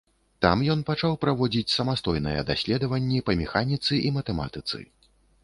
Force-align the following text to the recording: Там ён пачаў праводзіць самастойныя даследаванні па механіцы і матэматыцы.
Там 0.43 0.61
ён 0.73 0.79
пачаў 0.87 1.11
праводзіць 1.25 1.73
самастойныя 1.73 2.47
даследаванні 2.49 3.23
па 3.29 3.37
механіцы 3.43 3.93
і 4.09 4.13
матэматыцы. 4.19 4.77